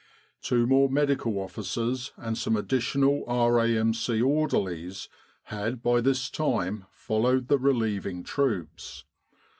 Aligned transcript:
"'Two 0.41 0.65
more 0.65 0.89
Medical 0.89 1.37
Officers 1.37 2.11
and 2.17 2.35
some 2.35 2.57
additional 2.57 3.23
R.A.M.C. 3.27 4.19
orderlies 4.19 5.09
had 5.43 5.83
by 5.83 6.01
this 6.01 6.31
time 6.31 6.85
followed 6.89 7.49
the 7.49 7.59
relieving 7.59 8.23
troops. 8.23 9.05